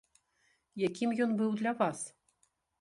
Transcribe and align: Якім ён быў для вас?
Якім 0.87 1.13
ён 1.27 1.37
быў 1.43 1.55
для 1.63 1.71
вас? 1.85 2.05